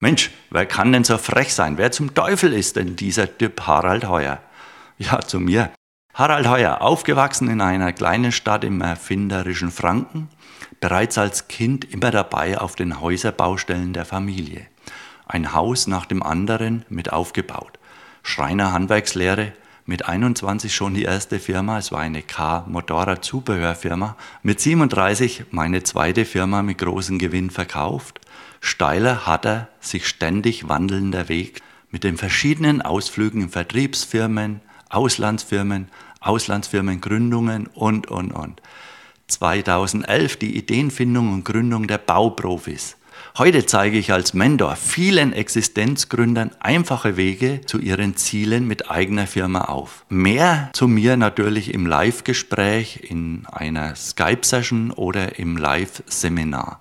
[0.00, 1.78] Mensch, wer kann denn so frech sein?
[1.78, 4.40] Wer zum Teufel ist denn dieser Typ Harald Heuer?
[4.98, 5.70] Ja, zu mir.
[6.12, 10.28] Harald Heuer, aufgewachsen in einer kleinen Stadt im erfinderischen Franken,
[10.80, 14.66] bereits als Kind immer dabei auf den Häuserbaustellen der Familie.
[15.26, 17.78] Ein Haus nach dem anderen mit aufgebaut.
[18.22, 19.52] Schreiner Handwerkslehre,
[19.86, 24.16] mit 21 schon die erste Firma, es war eine K-Motorrad-Zubehörfirma.
[24.42, 28.20] Mit 37 meine zweite Firma mit großem Gewinn verkauft.
[28.60, 34.60] Steiler hat er sich ständig wandelnder Weg mit den verschiedenen Ausflügen in Vertriebsfirmen,
[34.90, 35.88] Auslandsfirmen,
[36.20, 38.60] Auslandsfirmengründungen und, und, und.
[39.28, 42.96] 2011 die Ideenfindung und Gründung der Bauprofis.
[43.38, 49.62] Heute zeige ich als Mentor vielen Existenzgründern einfache Wege zu ihren Zielen mit eigener Firma
[49.62, 50.06] auf.
[50.08, 56.80] Mehr zu mir natürlich im Live-Gespräch, in einer Skype-Session oder im Live-Seminar.